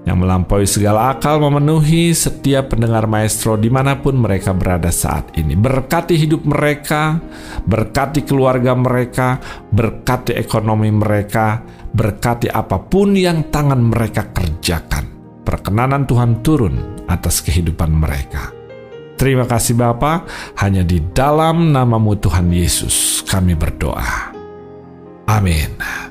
yang 0.01 0.17
melampaui 0.17 0.65
segala 0.65 1.13
akal 1.13 1.37
memenuhi 1.37 2.09
setiap 2.09 2.73
pendengar 2.73 3.05
maestro 3.05 3.53
di 3.53 3.69
mana 3.69 4.01
pun 4.01 4.17
mereka 4.17 4.49
berada 4.53 4.89
saat 4.89 5.29
ini. 5.37 5.53
Berkati 5.53 6.17
hidup 6.17 6.41
mereka, 6.41 7.21
berkati 7.61 8.25
keluarga 8.25 8.73
mereka, 8.73 9.37
berkati 9.69 10.33
ekonomi 10.33 10.89
mereka, 10.89 11.61
berkati 11.93 12.49
apa 12.49 12.81
pun 12.81 13.13
yang 13.13 13.53
tangan 13.53 13.81
mereka 13.81 14.33
kerjakan. 14.33 15.05
Perkenanan 15.45 16.09
Tuhan 16.09 16.41
turun 16.41 17.05
atas 17.05 17.45
kehidupan 17.45 17.93
mereka. 17.93 18.49
Terima 19.21 19.45
kasih 19.45 19.77
Bapa, 19.77 20.25
hanya 20.65 20.81
di 20.81 20.97
dalam 21.13 21.69
namamu 21.69 22.17
Tuhan 22.17 22.49
Yesus 22.49 23.21
kami 23.21 23.53
berdoa. 23.53 24.33
Amin. 25.29 26.10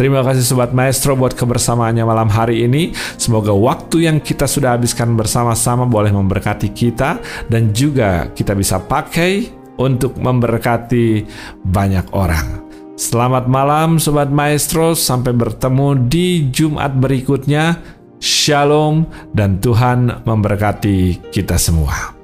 Terima 0.00 0.24
kasih 0.24 0.40
Sobat 0.48 0.72
Maestro 0.72 1.12
buat 1.12 1.36
kebersamaannya 1.36 2.08
malam 2.08 2.32
hari 2.32 2.64
ini. 2.64 2.96
Semoga 3.20 3.52
waktu 3.52 4.08
yang 4.08 4.16
kita 4.24 4.48
sudah 4.48 4.72
habiskan 4.72 5.12
bersama-sama 5.12 5.84
boleh 5.84 6.08
memberkati 6.08 6.72
kita 6.72 7.20
dan 7.52 7.68
juga 7.76 8.32
kita 8.32 8.56
bisa 8.56 8.80
pakai 8.80 9.52
untuk 9.76 10.16
memberkati 10.16 11.28
banyak 11.68 12.16
orang. 12.16 12.64
Selamat 12.96 13.44
malam 13.44 14.00
Sobat 14.00 14.32
Maestro, 14.32 14.96
sampai 14.96 15.36
bertemu 15.36 16.08
di 16.08 16.48
Jumat 16.48 16.96
berikutnya. 16.96 17.76
Shalom 18.24 19.04
dan 19.36 19.60
Tuhan 19.60 20.24
memberkati 20.24 21.28
kita 21.28 21.60
semua. 21.60 22.19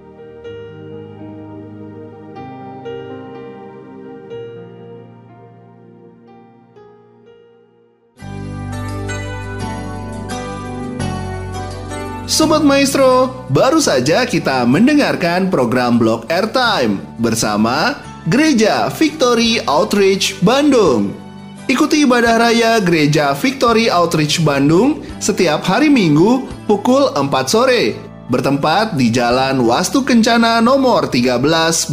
Sobat 12.37 12.61
Maestro, 12.61 13.33
baru 13.49 13.81
saja 13.81 14.29
kita 14.29 14.69
mendengarkan 14.69 15.49
program 15.49 15.97
Blog 15.97 16.29
Airtime 16.29 17.01
bersama 17.17 17.97
Gereja 18.29 18.93
Victory 18.93 19.65
Outreach 19.65 20.37
Bandung. 20.45 21.17
Ikuti 21.65 22.05
ibadah 22.05 22.37
raya 22.37 22.77
Gereja 22.85 23.33
Victory 23.33 23.89
Outreach 23.89 24.45
Bandung 24.45 25.01
setiap 25.17 25.65
hari 25.65 25.89
Minggu 25.89 26.45
pukul 26.69 27.09
4 27.17 27.25
sore 27.49 27.97
bertempat 28.29 29.01
di 29.01 29.09
Jalan 29.09 29.65
Wastu 29.65 30.05
Kencana 30.05 30.61
nomor 30.61 31.09
13 31.09 31.41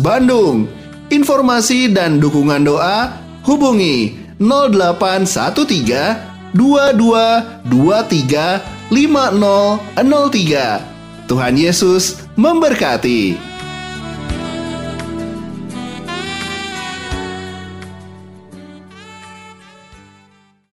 Bandung. 0.03 0.67
Informasi 1.07 1.87
dan 1.87 2.19
dukungan 2.19 2.67
doa 2.67 3.15
hubungi 3.47 4.11
0813 4.43 6.51
2223 6.51 8.72
5003. 8.91 11.29
Tuhan 11.29 11.55
Yesus 11.55 12.19
memberkati. 12.35 13.52